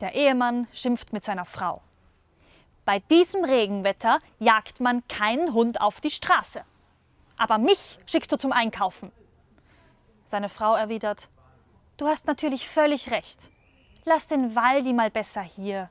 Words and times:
Der 0.00 0.14
Ehemann 0.14 0.66
schimpft 0.72 1.12
mit 1.12 1.24
seiner 1.24 1.44
Frau. 1.44 1.82
Bei 2.84 3.00
diesem 3.00 3.44
Regenwetter 3.44 4.20
jagt 4.38 4.80
man 4.80 5.06
keinen 5.08 5.52
Hund 5.52 5.80
auf 5.80 6.00
die 6.00 6.10
Straße. 6.10 6.62
Aber 7.36 7.58
mich 7.58 7.98
schickst 8.06 8.32
du 8.32 8.36
zum 8.36 8.52
Einkaufen. 8.52 9.12
Seine 10.24 10.48
Frau 10.48 10.74
erwidert, 10.74 11.28
Du 11.98 12.06
hast 12.06 12.28
natürlich 12.28 12.68
völlig 12.68 13.10
recht. 13.10 13.50
Lass 14.04 14.28
den 14.28 14.54
Waldi 14.54 14.92
mal 14.92 15.10
besser 15.10 15.42
hier. 15.42 15.90